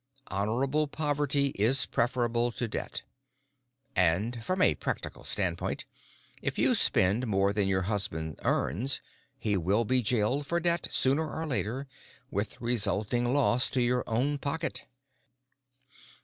Honorable 0.29 0.87
poverty 0.87 1.49
is 1.53 1.85
preferable 1.85 2.51
to 2.53 2.67
debt. 2.67 3.03
And, 3.95 4.43
from 4.43 4.59
a 4.59 4.73
practical 4.73 5.23
standpoint, 5.23 5.85
if 6.41 6.57
you 6.57 6.73
spend 6.73 7.27
more 7.27 7.53
than 7.53 7.67
your 7.67 7.83
husband 7.83 8.39
earns 8.43 8.99
he 9.37 9.55
will 9.57 9.85
be 9.85 10.01
jailed 10.01 10.47
for 10.47 10.59
debt 10.59 10.87
sooner 10.89 11.29
or 11.29 11.45
later, 11.45 11.85
with 12.31 12.59
resulting 12.59 13.31
loss 13.31 13.69
to 13.69 13.81
your 13.83 14.03
own 14.07 14.39
pocket. 14.39 14.85